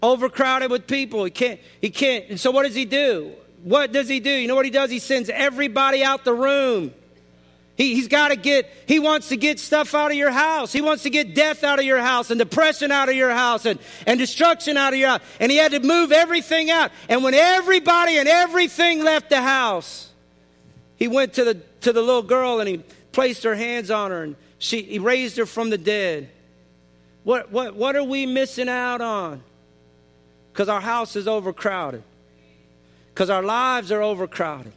[0.00, 1.24] overcrowded with people.
[1.24, 2.26] He can't, he can't.
[2.28, 3.32] And so what does he do?
[3.64, 4.30] What does he do?
[4.30, 4.92] You know what he does?
[4.92, 6.94] He sends everybody out the room.
[7.76, 10.72] He, he's got to get, he wants to get stuff out of your house.
[10.72, 13.66] He wants to get death out of your house and depression out of your house
[13.66, 15.22] and, and destruction out of your house.
[15.40, 16.92] And he had to move everything out.
[17.08, 20.12] And when everybody and everything left the house,
[20.94, 24.22] he went to the, to the little girl and he placed her hands on her
[24.22, 26.30] and she, he raised her from the dead.
[27.24, 29.42] What, what, what are we missing out on?
[30.52, 32.02] Because our house is overcrowded.
[33.12, 34.72] Because our lives are overcrowded.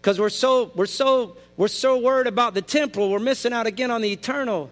[0.00, 3.90] Because we're so, we're, so, we're so worried about the temporal, we're missing out again
[3.90, 4.70] on the eternal.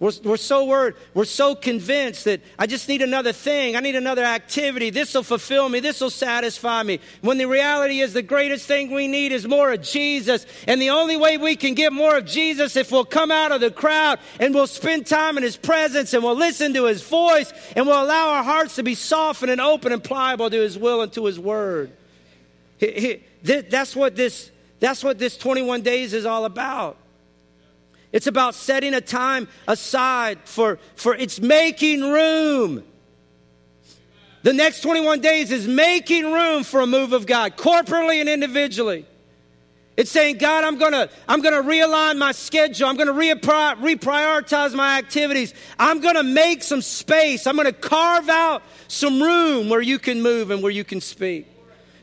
[0.00, 3.94] We're, we're so worried, we're so convinced that I just need another thing, I need
[3.94, 4.90] another activity.
[4.90, 6.98] This will fulfill me, this will satisfy me.
[7.20, 10.46] When the reality is the greatest thing we need is more of Jesus.
[10.66, 13.60] And the only way we can get more of Jesus if we'll come out of
[13.60, 17.52] the crowd and we'll spend time in His presence and we'll listen to His voice
[17.76, 21.02] and we'll allow our hearts to be softened and open and pliable to His will
[21.02, 21.92] and to His word.
[22.78, 26.96] He, he, that's what this, that's what this 21 days is all about.
[28.14, 32.84] It's about setting a time aside for, for it's making room.
[34.44, 39.04] The next 21 days is making room for a move of God, corporately and individually.
[39.96, 42.86] It's saying, God, I'm gonna, I'm gonna realign my schedule.
[42.86, 45.52] I'm gonna reprioritize my activities.
[45.76, 47.48] I'm gonna make some space.
[47.48, 51.48] I'm gonna carve out some room where you can move and where you can speak.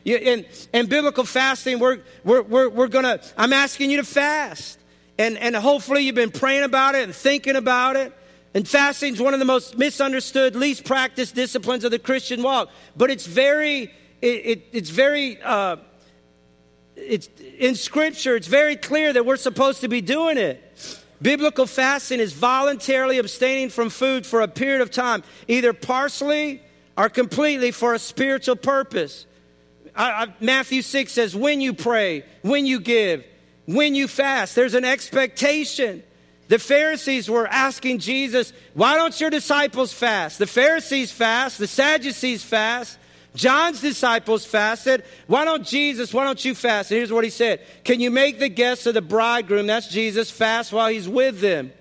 [0.04, 4.81] You, in, biblical fasting, we're, we're, we're, we're to, I'm asking you to fast.
[5.22, 8.12] And, and hopefully you've been praying about it and thinking about it.
[8.56, 12.70] And fasting is one of the most misunderstood, least practiced disciplines of the Christian walk.
[12.98, 15.78] But it's very, it, it, it's very, uh,
[16.96, 17.30] it's
[17.60, 18.36] in Scripture.
[18.36, 20.60] It's very clear that we're supposed to be doing it.
[21.22, 26.64] Biblical fasting is voluntarily abstaining from food for a period of time, either partially
[26.98, 29.28] or completely for a spiritual purpose.
[29.96, 33.24] I, I, Matthew 6 says, when you pray, when you give,
[33.66, 36.04] when you fast, there's an expectation.
[36.48, 40.38] The Pharisees were asking Jesus, why don't your disciples fast?
[40.38, 42.98] The Pharisees fast, the Sadducees fast.
[43.34, 45.06] John's disciples fasted.
[45.28, 46.92] Why don't Jesus, why don't you fast?
[46.92, 50.30] And here's what he said Can you make the guests of the bridegroom, that's Jesus,
[50.30, 51.72] fast while he's with them?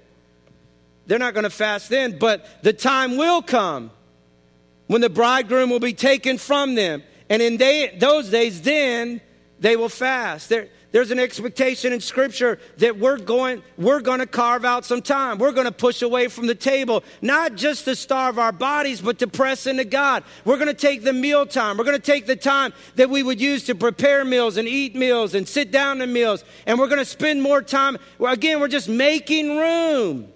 [1.06, 3.90] They're not going to fast then, but the time will come
[4.86, 7.02] when the bridegroom will be taken from them.
[7.28, 9.20] And in day, those days, then
[9.58, 10.52] they will fast.
[10.92, 15.38] There's an expectation in Scripture that we're going, we're going to carve out some time.
[15.38, 19.18] We're going to push away from the table, not just to starve our bodies, but
[19.20, 20.24] to press into God.
[20.44, 21.76] We're going to take the meal time.
[21.76, 24.94] We're going to take the time that we would use to prepare meals and eat
[24.94, 26.44] meals and sit down to meals.
[26.66, 27.96] And we're going to spend more time.
[28.20, 30.32] Again, we're just making room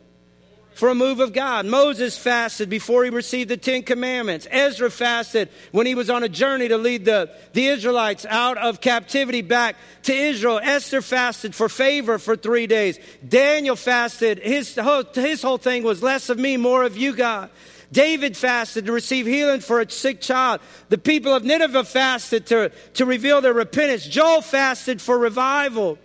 [0.75, 1.67] for a move of God.
[1.67, 4.47] Moses fasted before he received the Ten Commandments.
[4.51, 8.81] Ezra fasted when he was on a journey to lead the, the Israelites out of
[8.81, 10.61] captivity back to Israel.
[10.63, 12.99] Esther fasted for favor for three days.
[13.27, 14.39] Daniel fasted.
[14.39, 17.51] His whole, his whole thing was less of me, more of you, God.
[17.93, 20.61] David fasted to receive healing for a sick child.
[20.89, 24.05] The people of Nineveh fasted to, to reveal their repentance.
[24.05, 25.99] Joel fasted for revival.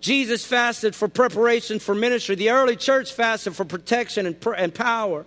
[0.00, 2.36] Jesus fasted for preparation for ministry.
[2.36, 5.26] The early church fasted for protection and, and power.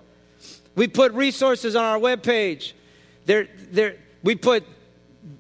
[0.75, 2.73] We put resources on our webpage.
[3.25, 4.63] There, there, we put,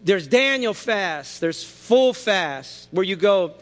[0.03, 3.53] there's Daniel fast, there's full fast, where you go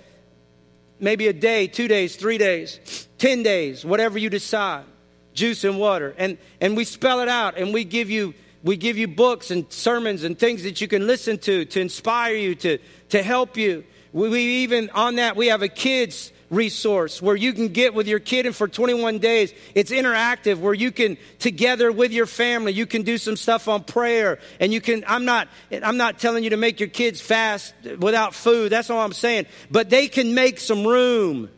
[1.00, 4.84] maybe a day, two days, three days, 10 days, whatever you decide,
[5.34, 6.14] juice and water.
[6.18, 9.72] And, and we spell it out and we give you, we give you books and
[9.72, 12.80] sermons and things that you can listen to to inspire you, to,
[13.10, 13.84] to help you.
[14.14, 18.08] We, we even, on that, we have a kids resource where you can get with
[18.08, 19.54] your kid and for 21 days.
[19.76, 23.84] It's interactive where you can together with your family you can do some stuff on
[23.84, 24.40] prayer.
[24.60, 28.34] And you can i'm not i'm not telling you to make your kids fast without
[28.34, 28.72] food.
[28.72, 29.46] That's all i'm saying.
[29.70, 31.50] But they can make some room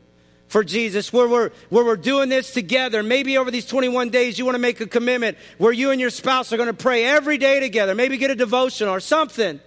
[0.47, 3.03] for Jesus, where we're, where we're doing this together.
[3.03, 6.09] Maybe over these 21 days, you want to make a commitment where you and your
[6.09, 7.95] spouse are going to pray every day together.
[7.95, 9.61] Maybe get a devotion or something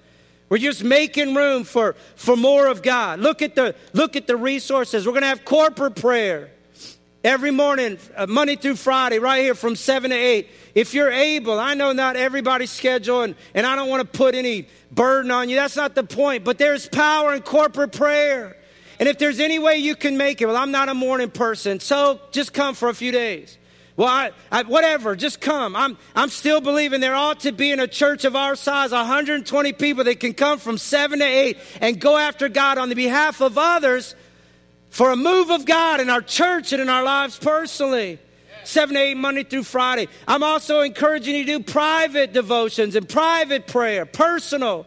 [0.48, 3.20] we're just making room for, for more of God.
[3.20, 5.06] Look at the, look at the resources.
[5.06, 6.50] We're going to have corporate prayer
[7.24, 10.48] every morning, uh, Monday through Friday, right here from 7 to 8.
[10.74, 14.34] If you're able, I know not everybody's schedule, and, and I don't want to put
[14.34, 15.56] any burden on you.
[15.56, 16.44] That's not the point.
[16.44, 18.56] But there's power in corporate prayer.
[19.00, 21.80] And if there's any way you can make it, well, I'm not a morning person,
[21.80, 23.58] so just come for a few days.
[23.96, 25.76] Well, I, I, whatever, just come.
[25.76, 29.72] I'm, I'm still believing there ought to be in a church of our size 120
[29.74, 33.40] people that can come from 7 to 8 and go after God on the behalf
[33.40, 34.16] of others
[34.90, 38.18] for a move of God in our church and in our lives personally.
[38.64, 40.08] 7 to 8 Monday through Friday.
[40.26, 44.86] I'm also encouraging you to do private devotions and private prayer, personal,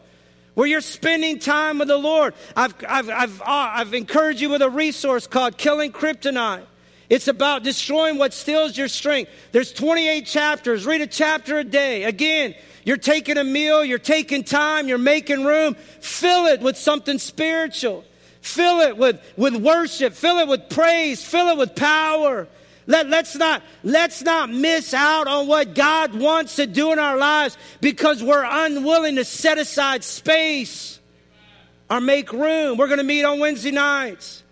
[0.56, 2.34] where you're spending time with the Lord.
[2.58, 6.66] I've, I've, I've, uh, I've encouraged you with a resource called Killing Kryptonite.
[7.10, 9.32] It's about destroying what steals your strength.
[9.52, 10.86] There's 28 chapters.
[10.86, 12.04] Read a chapter a day.
[12.04, 15.76] Again, you're taking a meal, you're taking time, you're making room.
[16.02, 18.04] Fill it with something spiritual.
[18.42, 20.14] Fill it with, with worship.
[20.14, 21.24] Fill it with praise.
[21.24, 22.48] Fill it with power.
[22.86, 27.18] Let, let's, not, let's not miss out on what God wants to do in our
[27.18, 31.00] lives because we're unwilling to set aside space
[31.90, 32.78] or make room.
[32.78, 34.44] We're going to meet on Wednesday nights.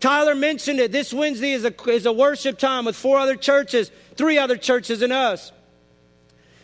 [0.00, 0.92] Tyler mentioned it.
[0.92, 5.02] This Wednesday is a, is a worship time with four other churches, three other churches
[5.02, 5.52] and us.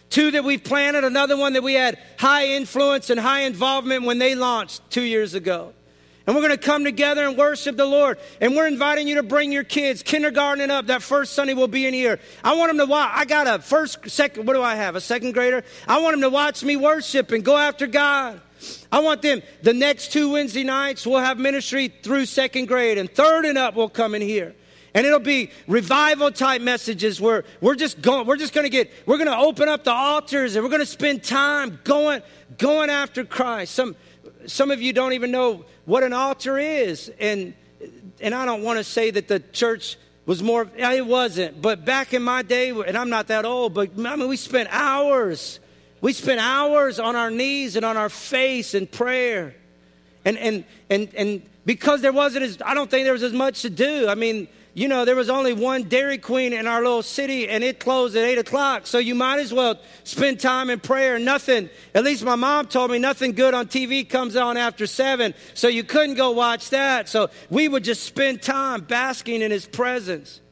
[0.08, 4.18] Two that we've planted, another one that we had high influence and high involvement when
[4.18, 5.74] they launched two years ago.
[6.26, 8.18] And we're going to come together and worship the Lord.
[8.40, 10.86] And we're inviting you to bring your kids, kindergarten up.
[10.86, 12.18] That first Sunday will be in here.
[12.42, 13.12] I want them to watch.
[13.14, 14.96] I got a first, second, what do I have?
[14.96, 15.62] A second grader?
[15.86, 18.40] I want them to watch me worship and go after God.
[18.90, 23.10] I want them, the next two Wednesday nights, we'll have ministry through second grade, and
[23.10, 24.54] third and up will come in here.
[24.94, 29.18] And it'll be revival type messages where we're just going, we're just gonna get, we're
[29.18, 32.22] gonna open up the altars and we're gonna spend time going,
[32.56, 33.74] going after Christ.
[33.74, 33.94] Some,
[34.46, 37.10] some of you don't even know what an altar is.
[37.20, 37.52] And,
[38.20, 41.60] and I don't want to say that the church was more, it wasn't.
[41.60, 44.68] But back in my day, and I'm not that old, but I mean, we spent
[44.72, 45.60] hours
[46.00, 49.54] we spent hours on our knees and on our face in prayer.
[50.24, 53.62] And, and, and, and because there wasn't as, I don't think there was as much
[53.62, 54.08] to do.
[54.08, 57.64] I mean, you know, there was only one Dairy Queen in our little city and
[57.64, 58.86] it closed at 8 o'clock.
[58.86, 61.18] So you might as well spend time in prayer.
[61.18, 65.32] Nothing, at least my mom told me, nothing good on TV comes on after 7.
[65.54, 67.08] So you couldn't go watch that.
[67.08, 70.42] So we would just spend time basking in His presence.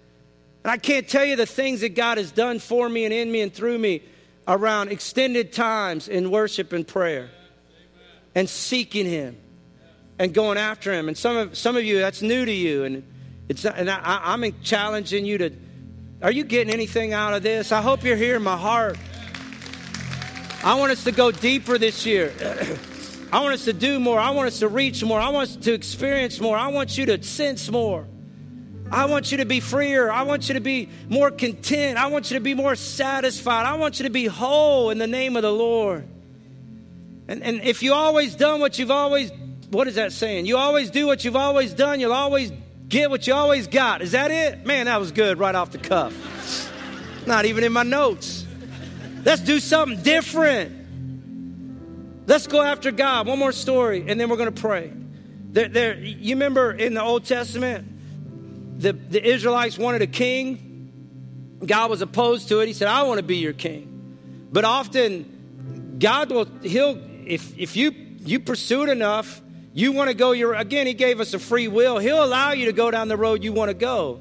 [0.62, 3.30] And I can't tell you the things that God has done for me and in
[3.30, 4.02] me and through me
[4.46, 7.30] around extended times in worship and prayer
[8.34, 9.36] and seeking Him
[10.18, 11.08] and going after Him.
[11.08, 12.84] And some of, some of you, that's new to you.
[12.84, 13.04] And,
[13.48, 15.50] it's, and I, I'm challenging you to,
[16.22, 17.72] are you getting anything out of this?
[17.72, 18.98] I hope you're hearing my heart.
[20.62, 22.32] I want us to go deeper this year.
[23.32, 24.18] I want us to do more.
[24.18, 25.20] I want us to reach more.
[25.20, 26.56] I want us to experience more.
[26.56, 28.06] I want you to sense more.
[28.90, 30.10] I want you to be freer.
[30.10, 31.98] I want you to be more content.
[31.98, 33.66] I want you to be more satisfied.
[33.66, 36.06] I want you to be whole in the name of the Lord.
[37.26, 39.32] And, and if you always done what you've always,
[39.70, 40.46] what is that saying?
[40.46, 42.52] You always do what you've always done, you'll always
[42.88, 44.02] get what you always got.
[44.02, 44.66] Is that it?
[44.66, 46.12] Man, that was good right off the cuff.
[47.26, 48.46] Not even in my notes.
[49.24, 50.82] Let's do something different.
[52.26, 53.26] Let's go after God.
[53.26, 54.92] One more story, and then we're going to pray.
[55.50, 57.88] There, there, you remember in the Old Testament,
[58.84, 61.58] the, the Israelites wanted a king.
[61.64, 62.66] God was opposed to it.
[62.66, 64.48] He said, I want to be your king.
[64.52, 69.40] But often, God will, he'll, if, if you, you pursue it enough,
[69.72, 71.98] you want to go your, again, he gave us a free will.
[71.98, 74.20] He'll allow you to go down the road you want to go.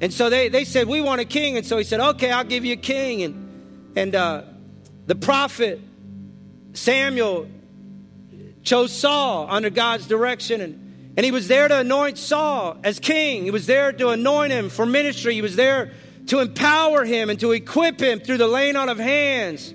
[0.00, 1.58] And so they, they said, we want a king.
[1.58, 3.22] And so he said, okay, I'll give you a king.
[3.22, 4.42] And, and uh,
[5.06, 5.80] the prophet
[6.72, 7.48] Samuel
[8.62, 10.60] chose Saul under God's direction.
[10.62, 10.87] And
[11.18, 13.42] and he was there to anoint Saul as king.
[13.42, 15.34] He was there to anoint him for ministry.
[15.34, 15.90] He was there
[16.28, 19.74] to empower him and to equip him through the laying on of hands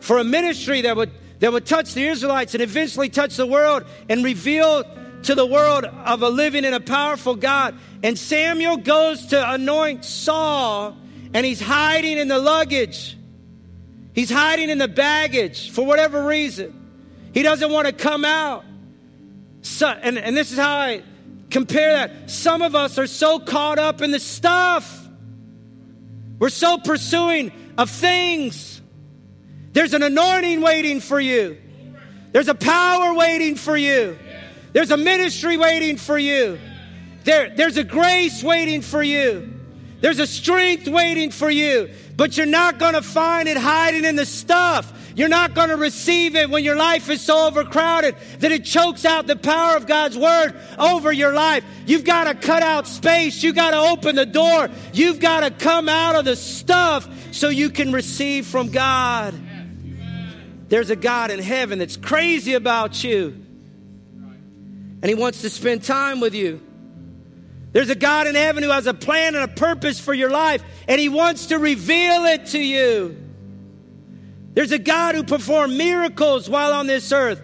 [0.00, 1.10] for a ministry that would,
[1.40, 4.84] that would touch the Israelites and eventually touch the world and reveal
[5.24, 7.78] to the world of a living and a powerful God.
[8.02, 10.96] And Samuel goes to anoint Saul,
[11.34, 13.18] and he's hiding in the luggage.
[14.14, 17.28] He's hiding in the baggage for whatever reason.
[17.34, 18.64] He doesn't want to come out.
[19.64, 21.02] So, and, and this is how I
[21.50, 22.30] compare that.
[22.30, 25.08] Some of us are so caught up in the stuff.
[26.38, 28.82] We're so pursuing of things.
[29.72, 31.56] There's an anointing waiting for you.
[32.32, 34.18] There's a power waiting for you.
[34.74, 36.58] There's a ministry waiting for you.
[37.24, 39.50] There, there's a grace waiting for you.
[40.02, 41.88] There's a strength waiting for you.
[42.16, 44.92] But you're not going to find it hiding in the stuff.
[45.16, 49.04] You're not going to receive it when your life is so overcrowded that it chokes
[49.04, 51.64] out the power of God's word over your life.
[51.86, 53.42] You've got to cut out space.
[53.42, 54.68] You've got to open the door.
[54.92, 59.34] You've got to come out of the stuff so you can receive from God.
[60.68, 63.40] There's a God in heaven that's crazy about you,
[65.02, 66.60] and He wants to spend time with you.
[67.74, 70.62] There's a God in heaven who has a plan and a purpose for your life,
[70.86, 73.16] and He wants to reveal it to you.
[74.54, 77.42] There's a God who performed miracles while on this earth.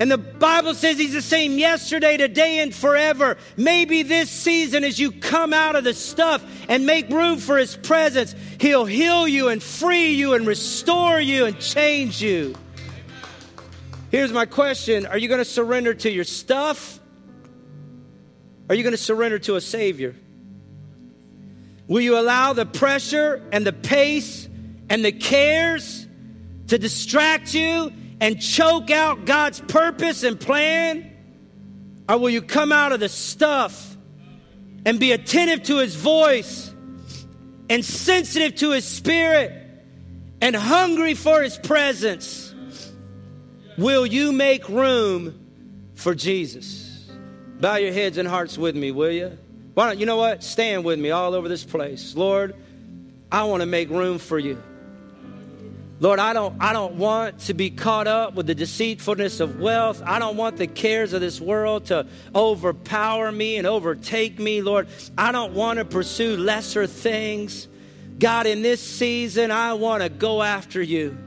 [0.00, 3.36] And the Bible says He's the same yesterday, today, and forever.
[3.56, 7.76] Maybe this season, as you come out of the stuff and make room for His
[7.76, 12.56] presence, He'll heal you and free you and restore you and change you.
[14.10, 16.99] Here's my question Are you going to surrender to your stuff?
[18.70, 20.14] Are you going to surrender to a Savior?
[21.88, 24.48] Will you allow the pressure and the pace
[24.88, 26.06] and the cares
[26.68, 31.12] to distract you and choke out God's purpose and plan?
[32.08, 33.96] Or will you come out of the stuff
[34.86, 36.72] and be attentive to His voice
[37.68, 39.52] and sensitive to His Spirit
[40.40, 42.54] and hungry for His presence?
[43.76, 46.89] Will you make room for Jesus?
[47.60, 49.36] Bow your heads and hearts with me, will you?
[49.74, 50.42] Why don't you know what?
[50.42, 52.16] Stand with me all over this place.
[52.16, 52.54] Lord,
[53.30, 54.62] I want to make room for you.
[56.00, 60.02] Lord, I don't, I don't want to be caught up with the deceitfulness of wealth.
[60.04, 64.88] I don't want the cares of this world to overpower me and overtake me, Lord.
[65.18, 67.68] I don't want to pursue lesser things.
[68.18, 71.18] God, in this season, I want to go after you.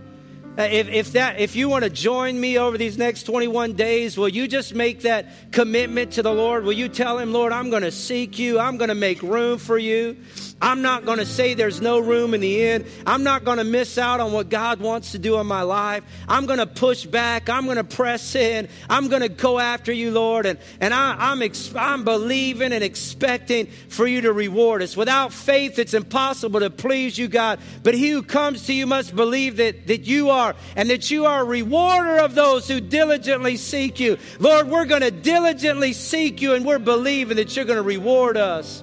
[0.56, 4.16] Uh, if, if, that, if you want to join me over these next 21 days,
[4.20, 6.64] will you just make that commitment to the Lord?
[6.64, 9.58] Will you tell Him, Lord, I'm going to seek you, I'm going to make room
[9.58, 10.16] for you?
[10.64, 12.86] I'm not going to say there's no room in the end.
[13.06, 16.06] I'm not going to miss out on what God wants to do in my life.
[16.26, 17.50] I'm going to push back.
[17.50, 18.70] I'm going to press in.
[18.90, 20.46] I'm going to go after you, Lord.
[20.46, 24.96] And, and I, am I'm, ex- I'm believing and expecting for you to reward us.
[24.96, 27.60] Without faith, it's impossible to please you, God.
[27.84, 31.26] But he who comes to you must believe that, that you are and that you
[31.26, 34.18] are a rewarder of those who diligently seek you.
[34.40, 38.38] Lord, we're going to diligently seek you and we're believing that you're going to reward
[38.38, 38.82] us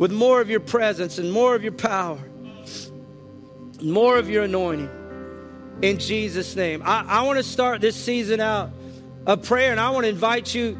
[0.00, 2.18] with more of your presence and more of your power,
[3.82, 4.88] more of your anointing.
[5.82, 6.82] In Jesus' name.
[6.86, 8.70] I, I want to start this season out
[9.26, 10.78] of prayer, and I want to invite you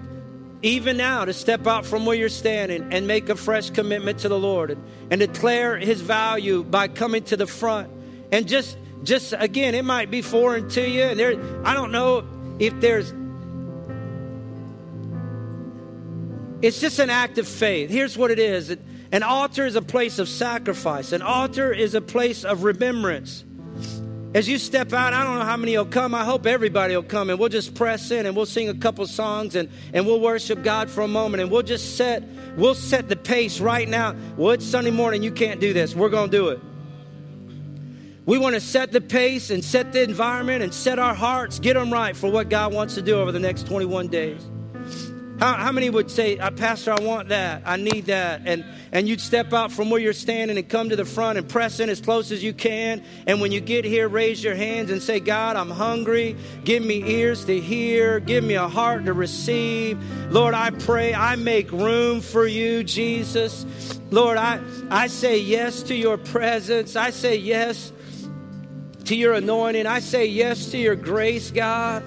[0.63, 4.31] even now to step out from where you're standing and make a fresh commitment to
[4.31, 7.91] the Lord and, and declare his value by coming to the front.
[8.33, 12.27] And just just again, it might be foreign to you, and there I don't know
[12.59, 13.13] if there's
[16.63, 17.91] it's just an act of faith.
[17.91, 18.71] Here's what it is.
[18.71, 18.81] It,
[19.13, 23.45] an altar is a place of sacrifice, an altar is a place of remembrance.
[24.33, 26.15] As you step out, I don't know how many will come.
[26.15, 29.05] I hope everybody will come and we'll just press in and we'll sing a couple
[29.09, 32.23] songs and, and we'll worship God for a moment and we'll just set
[32.57, 34.15] we'll set the pace right now.
[34.37, 35.97] Well, it's Sunday morning, you can't do this.
[35.97, 36.61] We're gonna do it.
[38.25, 41.75] We want to set the pace and set the environment and set our hearts, get
[41.75, 44.41] them right for what God wants to do over the next 21 days.
[45.41, 48.43] How, how many would say, uh, Pastor, I want that, I need that?
[48.45, 48.63] And,
[48.93, 51.81] and you'd step out from where you're standing and come to the front and press
[51.81, 53.03] in as close as you can.
[53.27, 56.37] And when you get here, raise your hands and say, God, I'm hungry.
[56.65, 58.21] Give me ears to hear.
[58.21, 59.99] Give me a heart to receive.
[60.31, 63.65] Lord, I pray I make room for you, Jesus.
[64.11, 64.61] Lord, I,
[64.91, 66.97] I say yes to your presence.
[66.97, 67.95] I say yes
[69.07, 69.87] to your anointing.
[69.87, 72.05] I say yes to your grace, God.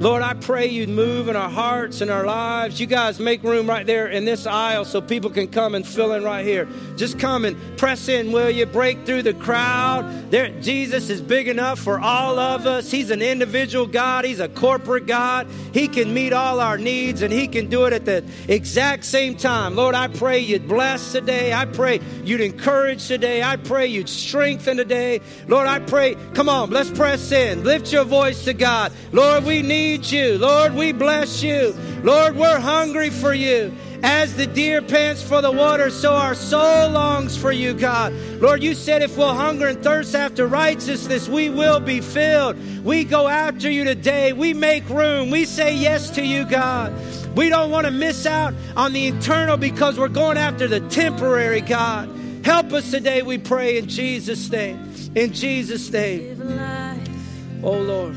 [0.00, 2.80] Lord, I pray you'd move in our hearts and our lives.
[2.80, 6.14] You guys make room right there in this aisle so people can come and fill
[6.14, 6.66] in right here.
[6.96, 8.64] Just come and press in, will you?
[8.64, 10.30] Break through the crowd.
[10.30, 12.90] There, Jesus is big enough for all of us.
[12.90, 15.46] He's an individual God, He's a corporate God.
[15.74, 19.36] He can meet all our needs and He can do it at the exact same
[19.36, 19.76] time.
[19.76, 21.52] Lord, I pray you'd bless today.
[21.52, 23.42] I pray you'd encourage today.
[23.42, 25.20] I pray you'd strengthen today.
[25.46, 27.64] Lord, I pray, come on, let's press in.
[27.64, 28.94] Lift your voice to God.
[29.12, 30.38] Lord, we need need you.
[30.38, 31.74] Lord, we bless you.
[32.02, 33.74] Lord, we're hungry for you.
[34.02, 38.14] As the deer pants for the water, so our soul longs for you, God.
[38.40, 42.56] Lord, you said if we'll hunger and thirst after righteousness, we will be filled.
[42.82, 44.32] We go after you today.
[44.32, 45.30] We make room.
[45.30, 46.94] We say yes to you, God.
[47.36, 51.60] We don't want to miss out on the eternal because we're going after the temporary,
[51.60, 52.08] God.
[52.42, 54.78] Help us today, we pray, in Jesus' name.
[55.14, 56.40] In Jesus' name.
[57.62, 58.16] Oh, Lord.